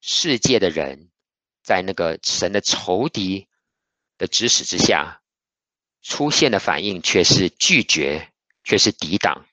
[0.00, 1.08] 世界的人
[1.62, 3.46] 在那个神的仇敌
[4.18, 5.20] 的指使之下。
[6.04, 8.30] 出现的反应却是拒绝，
[8.62, 9.46] 却是抵挡，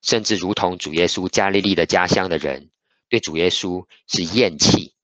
[0.00, 2.70] 甚至如同主耶稣加利利的家乡的人
[3.10, 4.94] 对主耶稣是厌弃，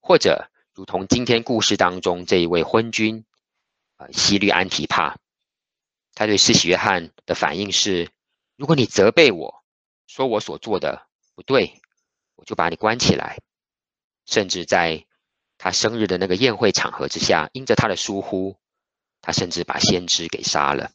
[0.00, 3.26] 或者如同今天故事当中这一位昏君
[3.98, 5.16] 啊西律安提帕，
[6.14, 8.08] 他对施洗约翰的反应是：
[8.56, 9.62] 如果你责备我
[10.06, 11.80] 说我所做的不对，
[12.36, 13.38] 我就把你关起来。
[14.24, 15.04] 甚至在
[15.58, 18.58] 他生日的那个宴会场合之下，因着他的疏忽。
[19.20, 20.90] 他甚至把先知给杀了。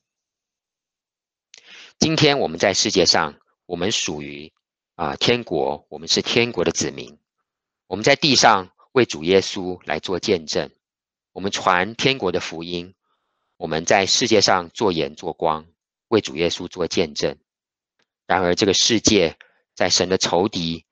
[1.99, 4.51] 今天我们在世界上，我们属于
[4.95, 7.17] 啊天国，我们是天国的子民。
[7.87, 10.71] 我们在地上为主耶稣来做见证，
[11.31, 12.95] 我们传天国的福音。
[13.57, 15.65] 我们在世界上做盐做光，
[16.09, 17.37] 为主耶稣做见证。
[18.25, 19.37] 然而，这个世界
[19.73, 20.85] 在神的仇敌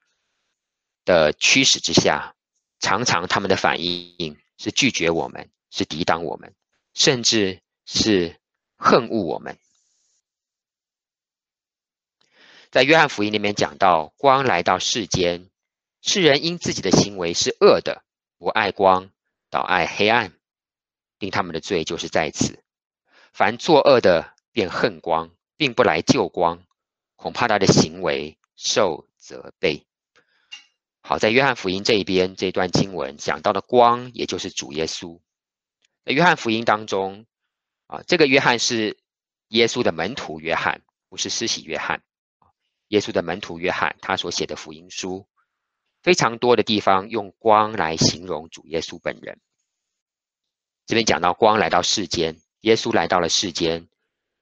[1.03, 2.35] 的驱使之下，
[2.79, 6.53] 常常他们的反应是拒绝我们，是抵挡我们。
[6.93, 8.39] 甚至是
[8.75, 9.57] 恨恶我们。
[12.69, 15.49] 在约翰福音里面讲到，光来到世间，
[16.01, 18.03] 世人因自己的行为是恶的，
[18.37, 19.11] 不爱光，
[19.49, 20.33] 倒爱黑暗，
[21.19, 22.63] 定他们的罪就是在此。
[23.33, 26.63] 凡作恶的便恨光，并不来救光，
[27.15, 29.85] 恐怕他的行为受责备。
[31.01, 35.19] 好，在约翰福音这一边，这段经文讲到的光，也就是主耶稣。
[36.03, 37.25] 在约翰福音当中，
[37.87, 38.97] 啊，这个约翰是
[39.49, 42.01] 耶稣的门徒约翰，不是施洗约翰。
[42.87, 45.27] 耶稣的门徒约翰，他所写的福音书，
[46.01, 49.39] 非常多的地方用光来形容主耶稣本人。
[50.87, 53.87] 这边讲到光来到世间，耶稣来到了世间，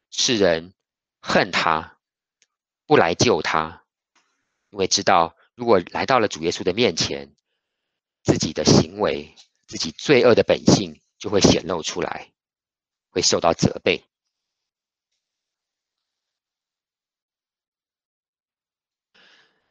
[0.09, 0.73] 世人
[1.21, 1.99] 恨他，
[2.87, 3.83] 不来救他，
[4.69, 7.35] 因为知道如果来到了主耶稣的面前，
[8.23, 9.35] 自己的行为，
[9.67, 10.99] 自己罪恶的本性。
[11.19, 12.31] 就会显露出来，
[13.09, 14.03] 会受到责备。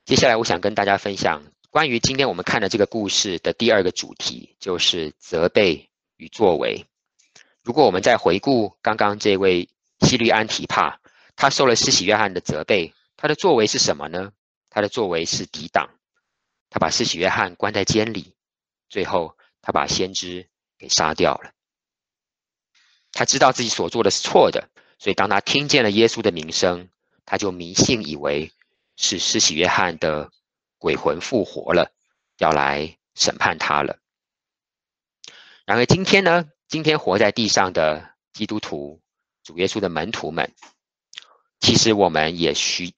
[0.04, 6.86] 接下来，我想跟大家分享关于今天我们看的这个故事的第二个主题，就是责备与作为。
[7.62, 9.68] 如果我们再回顾刚刚这位
[10.00, 11.00] 希律安提帕，
[11.36, 14.32] 他受了施洗约翰的责备，他的作为是什么呢？
[14.70, 15.98] 他的作为是抵挡，
[16.70, 18.34] 他把施洗约翰关在监里，
[18.88, 20.48] 最后他把先知。
[20.78, 21.52] 给杀掉了。
[23.12, 24.68] 他知道自己所做的是错的，
[24.98, 26.88] 所以当他听见了耶稣的名声，
[27.24, 28.52] 他就迷信以为
[28.96, 30.30] 是施洗约翰的
[30.78, 31.90] 鬼魂复活了，
[32.38, 33.98] 要来审判他了。
[35.64, 36.50] 然而今天呢？
[36.68, 39.00] 今天活在地上的基督徒、
[39.42, 40.54] 主耶稣的门徒们，
[41.60, 42.92] 其实我们也需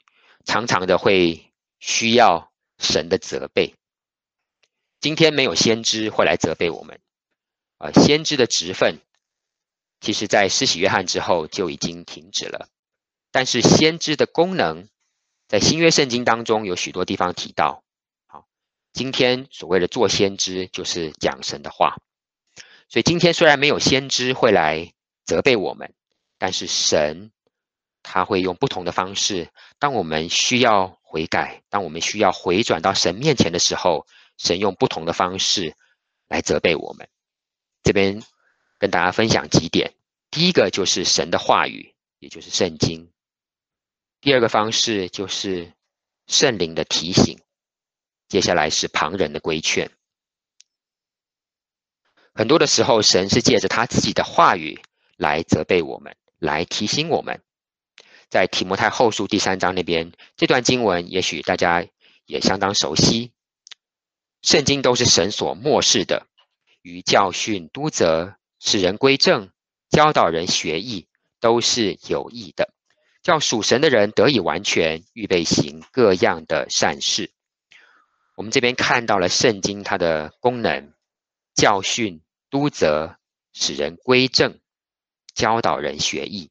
[0.44, 3.76] 常常的会需要神的责备。
[5.00, 7.00] 今天没有先知会来责备我们。
[7.80, 9.00] 啊，先知的职分，
[10.02, 12.68] 其实在施洗约翰之后就已经停止了。
[13.32, 14.86] 但是先知的功能，
[15.48, 17.82] 在新约圣经当中有许多地方提到。
[18.26, 18.46] 好，
[18.92, 21.96] 今天所谓的做先知，就是讲神的话。
[22.90, 24.92] 所以今天虽然没有先知会来
[25.24, 25.94] 责备我们，
[26.36, 27.32] 但是神
[28.02, 29.48] 他会用不同的方式。
[29.78, 34.06] 当我们需要悔改，当我们需要回转到神面前的时候，
[34.36, 35.74] 神用不同的方式
[36.28, 37.08] 来责备我们。
[37.82, 38.22] 这边
[38.78, 39.94] 跟大家分享几点。
[40.30, 43.10] 第一个就是神的话语，也就是圣经。
[44.20, 45.72] 第二个方式就是
[46.26, 47.40] 圣灵的提醒。
[48.28, 49.90] 接下来是旁人的规劝。
[52.32, 54.80] 很多的时候，神是借着他自己的话语
[55.16, 57.42] 来责备我们，来提醒我们。
[58.28, 61.84] 在提摩太后书第三章那边，这段经文也许大家
[62.24, 63.32] 也相当熟悉。
[64.42, 66.28] 圣经都是神所默示的，
[66.82, 69.50] 于教训、督责、使人归正、
[69.90, 71.08] 教导人学义，
[71.40, 72.72] 都是有益的，
[73.22, 77.30] 叫属神的人得以完全，预备行各样的善事。
[78.36, 80.92] 我们这边看到了圣经它的功能。
[81.52, 83.18] 教训、督责、
[83.52, 84.60] 使人归正、
[85.34, 86.48] 教导人学义。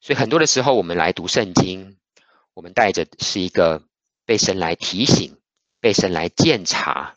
[0.00, 1.96] 所以很多的时候，我们来读圣经，
[2.52, 3.82] 我们带着是一个
[4.26, 5.40] 被神来提醒、
[5.80, 7.14] 被神来鉴察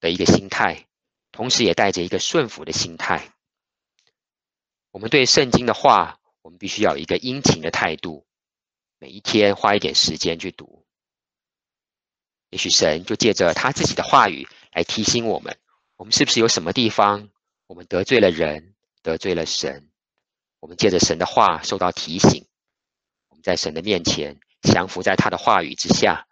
[0.00, 0.86] 的一个心态，
[1.30, 3.32] 同时也带着一个顺服的心态。
[4.90, 8.26] 我们对圣经的话，我们必须要有一个殷勤的态度，
[8.98, 10.84] 每一天花一点时间去读。
[12.48, 15.56] 也许神就借着他自己的话语来提醒我们：
[15.96, 17.30] 我们是不是有什么地方
[17.68, 19.88] 我们得罪了人，得罪了神？
[20.58, 22.44] 我们借着神的话受到提醒，
[23.28, 26.26] 我们在神的面前降服在他的话语之下，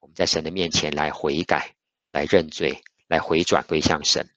[0.00, 1.74] 我们在神的面前来悔改、
[2.12, 4.28] 来认罪、来回转归向神。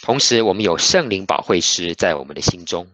[0.00, 2.90] 同时，我们有圣灵保惠师在我们的心中，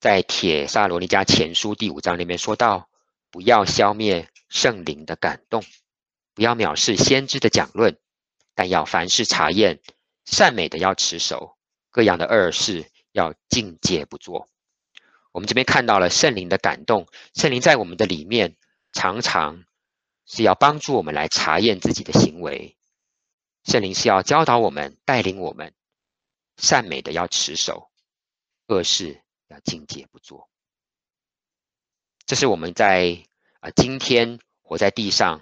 [0.00, 2.88] 在帖撒罗尼迦前书第五章里面说到：
[3.30, 4.28] 不要消灭。
[4.48, 5.64] 圣灵的感动，
[6.34, 7.96] 不要藐视先知的讲论，
[8.54, 9.80] 但要凡事查验，
[10.26, 11.56] 善美的要持守，
[11.90, 14.50] 各样的恶事要禁戒不做。
[15.32, 18.54] 我们这边看到了圣灵的感动，圣灵在我们的里面，
[18.92, 19.64] 常常
[20.26, 22.76] 是要帮助我们来查验自己的行为。
[23.64, 25.72] 圣灵是要教导我们、带领我们，
[26.56, 27.90] 善美的要持守，
[28.66, 30.48] 恶事要禁戒不做。
[32.26, 33.24] 这是我们在。
[33.60, 35.40] 啊，今天活在地上，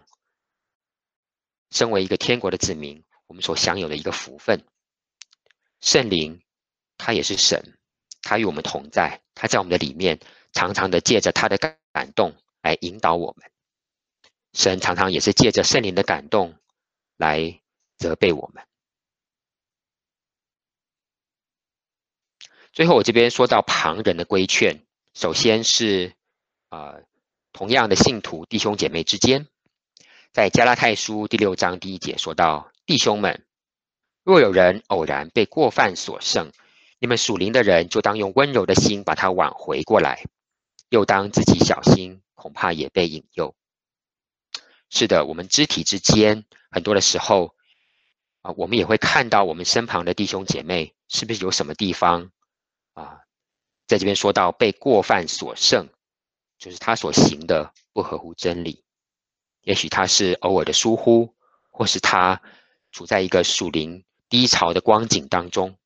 [1.70, 4.62] 身为一个天国的子民，我们所享有的一个福分。
[5.80, 6.42] 圣灵，
[6.98, 7.78] 他也是神，
[8.20, 10.20] 他与我们同在，他在我们的里面，
[10.52, 13.50] 常常的借着他的感动来引导我们。
[14.52, 16.54] 神常常也是借着圣灵的感动
[17.16, 17.60] 来
[17.96, 18.64] 责备我们。
[22.72, 24.84] 最后，我这边说到旁人的规劝，
[25.14, 26.14] 首先是
[26.68, 26.92] 啊。
[26.92, 27.02] 呃
[27.52, 29.48] 同样的信徒弟兄姐妹之间，
[30.30, 33.44] 在加拉太书第六章第一节说到：“弟兄们，
[34.22, 36.52] 若有人偶然被过犯所胜，
[37.00, 40.22] 你们属灵的人就当用温柔的心把他挽回过来，
[40.90, 43.52] 又当自己小心，恐怕也被引诱。”
[44.90, 47.54] 是的，我们肢体之间很多的时候
[48.42, 52.30] 啊，我们也会看到我们身旁的弟兄姐妹是不是有什么地方
[52.92, 53.20] 啊，
[53.86, 55.88] 在这边说到被过犯所胜。
[56.58, 58.84] 就是他所行的不合乎真理，
[59.62, 61.34] 也许他是偶尔的疏忽，
[61.70, 62.42] 或是他
[62.92, 65.78] 处在一个属灵低潮的光景当中。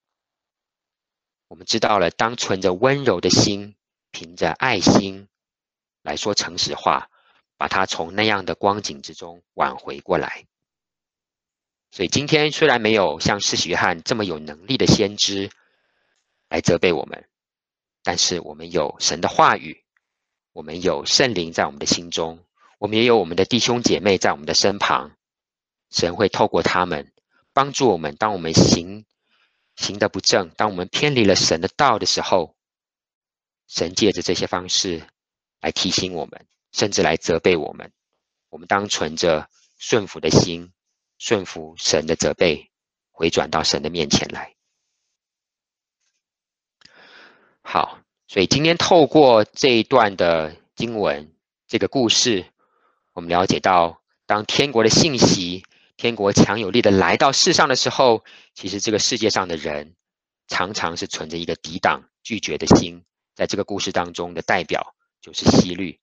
[1.47, 3.77] 我们知道了，当存着温柔的心，
[4.11, 5.29] 凭着爱心
[6.03, 7.09] 来说诚实话，
[7.57, 10.47] 把他从那样的光景之中挽回过来。
[11.91, 15.51] 所以今天虽然没有像施洗约翰这么有能力的先知
[16.49, 17.29] 来责备我们，
[18.03, 19.83] 但是我们有神的话语。
[20.53, 22.39] 我们有圣灵在我们的心中，
[22.79, 25.17] 我们也有我们的弟兄姐妹在我们的身旁。
[25.91, 27.13] 神会透过他们
[27.53, 28.15] 帮助我们。
[28.15, 29.05] 当我们行
[29.75, 32.55] 行的不正，当我们偏离了神的道的时候，
[33.67, 35.05] 神借着这些方式
[35.61, 37.91] 来提醒我们，甚至来责备我们。
[38.51, 39.49] 我们当存着
[39.79, 40.73] 顺服的心，
[41.17, 42.71] 顺服神的责备，
[43.11, 44.55] 回转到神的面前来。
[47.63, 48.01] 好。
[48.27, 51.31] 所以今天透过这一段的经文，
[51.69, 52.47] 这个故事，
[53.13, 55.63] 我们了解到，当天国的信息、
[55.97, 59.95] 天国强有力的来到世上的时候，其实这个世界上的人
[60.49, 63.05] 常常是存着一个抵挡、拒绝的心。
[63.35, 66.01] 在这个故事当中的代表就是希律，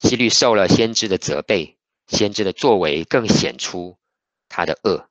[0.00, 1.76] 希律受了先知的责备，
[2.06, 3.98] 先知的作为更显出
[4.48, 5.08] 他的恶。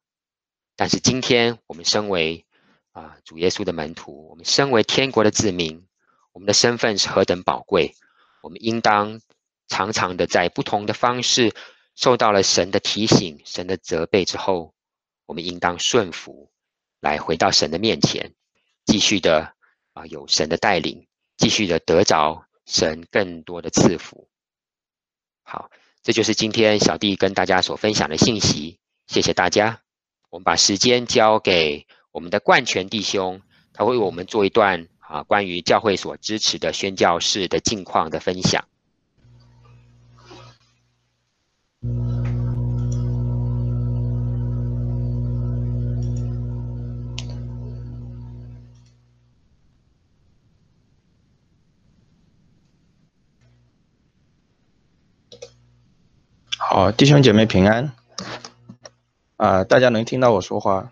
[0.75, 2.45] 但是今天我们身为
[2.91, 5.85] 啊主耶稣的门徒，我们身为天国的子民，
[6.31, 7.95] 我们的身份是何等宝贵，
[8.41, 9.19] 我们应当
[9.67, 11.53] 常常的在不同的方式
[11.95, 14.73] 受到了神的提醒、神的责备之后，
[15.25, 16.51] 我们应当顺服，
[17.01, 18.33] 来回到神的面前，
[18.85, 19.53] 继续的
[19.93, 21.07] 啊有神的带领，
[21.37, 24.29] 继续的得着神更多的赐福。
[25.49, 25.71] 好，
[26.03, 28.79] 这就是今天小弟跟大家所分享的信息。
[29.07, 29.79] 谢谢大家。
[30.29, 33.41] 我们把时间交给我们的冠全弟兄，
[33.71, 38.67] 他会为我们做一段啊关于教会所支持的宣教士的近况的分享。
[56.69, 57.93] 好，弟兄姐妹平安。
[59.37, 60.91] 啊，大家能听到我说话？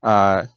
[0.00, 0.48] 啊，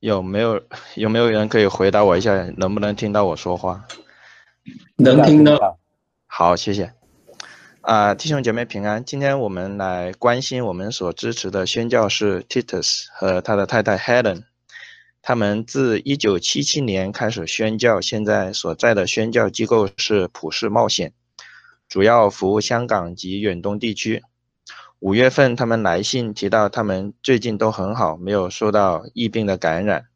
[0.00, 0.62] 有没有
[0.94, 3.86] 有没有人可以回答我一下，能不能听到我说话？
[4.96, 5.78] 能听到。
[6.26, 6.92] 好，谢谢。
[7.84, 9.04] 啊，弟兄姐妹平安。
[9.04, 14.44] 今天我们来关心我们所支持的宣教士 Titus 和他的太太 Helen。
[15.20, 21.12] 他们自1977年开始宣教，现在所在的宣教机构是普世冒险，
[21.86, 24.22] 主要服务香港及远东地区。
[25.00, 30.06] 五月份，他们来信提到他们最近都很好，没有受到疫病的感染。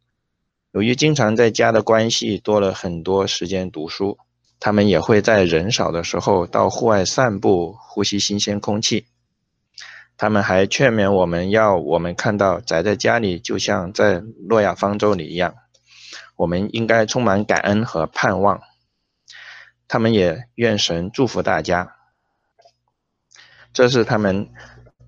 [0.72, 4.16] 由于经常在家的关系，多了很多时间读书。
[4.60, 9.06] 他们也会在人少的时候到户外散步，呼吸新鲜空气。
[10.16, 15.54] 他们还劝勉我们要我们看到宅在家里就像在诺亚方舟里一样，
[16.34, 18.60] 我们应该充满感恩和盼望。
[19.86, 21.94] 他们也愿神祝福大家。
[23.72, 24.50] 这是他们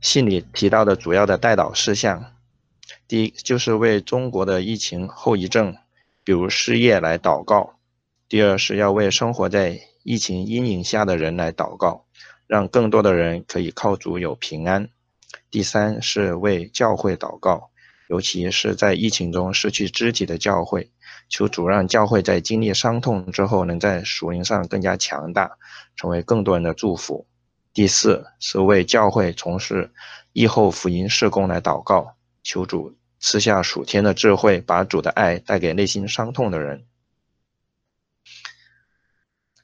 [0.01, 2.33] 信里提到的主要的代祷事项。
[3.09, 5.77] 第一就是为中国的疫情后遗症，
[6.23, 7.80] 比如失业来祷告。
[8.31, 12.07] 第二是要为生活在疫情阴影下的人来祷告，
[12.47, 14.89] 让更多的人可以靠主有平安。
[15.51, 17.71] 第三是为教会祷告，
[18.09, 20.93] 尤其是在疫情中失去肢体的教会，
[21.29, 25.51] 求主让教会在经历伤痛之后，能在属灵上更加强大，
[25.97, 27.27] 成为更多人的祝福。
[27.75, 29.91] 第四是为教会从事
[30.33, 32.15] 疫后福音事工来祷告，
[32.45, 36.85] 求主赐下属天的智慧，把主的爱带给内心伤痛的人。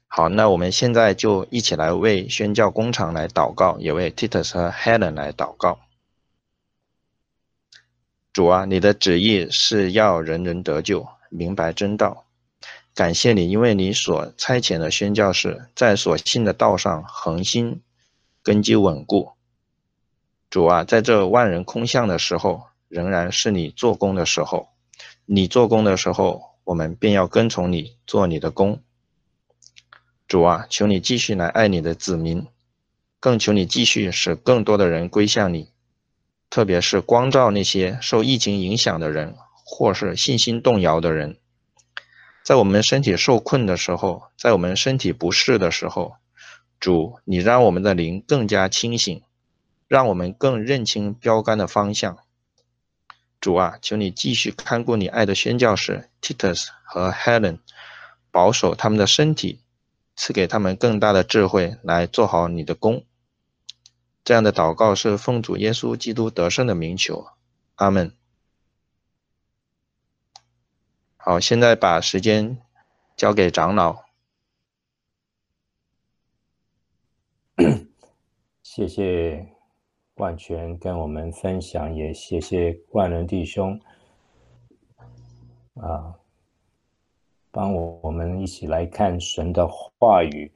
[0.09, 5.81] 好，那我们现在就一起来为宣教工厂来祷告，也为 Titus 和 Helen 来祷告。
[8.33, 12.25] 主啊，你的旨意是要人人得救，明白真道。
[12.95, 17.83] 感谢你，因为你所差遣的宣教士在所信的道上恒心
[18.43, 19.33] 根基稳固。
[20.49, 24.69] 主啊，在这万人空巷的时候，仍然是你做工的时候。
[25.27, 28.81] 你做工的时候，我们便要跟从你做你的工。
[30.29, 32.49] 主啊，求你继续来爱你的子民，
[33.20, 35.70] 更求你继续使更多的人归向你，
[36.51, 41.37] 特别是光照那些受疫情影响的人，或是信心动摇的人。
[42.43, 46.16] 在我们身体受困的时候，在我们身体不适的时候，
[46.81, 49.22] 主，你让我们的灵更加清醒，
[49.87, 52.18] 让我们更认清标杆的方向。
[53.41, 57.59] 主啊，求你继续看顾你爱的宣教士 Titus 和 Helen，
[58.33, 59.61] 保守他们的身体。
[60.17, 63.05] 赐给他们更大的智慧来做好你的工。
[64.25, 67.29] 这样的祷告是奉主耶稣基督得胜的名求，
[67.77, 68.11] 阿门。
[71.17, 72.59] 好，现在把时间
[73.17, 74.05] 交给长老。
[78.62, 79.55] 谢谢
[80.17, 83.81] 万全跟我们分享，也谢谢万人弟兄
[85.75, 86.14] 啊。
[87.57, 90.53] 帮我我们一起来看神的话语，